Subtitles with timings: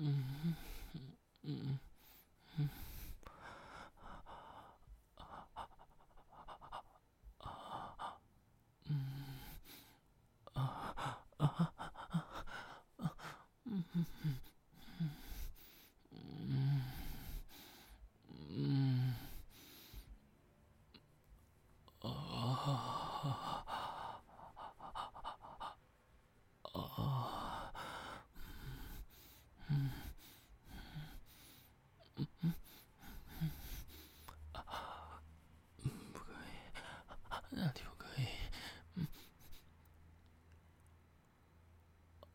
[0.00, 0.50] Mm-hmm.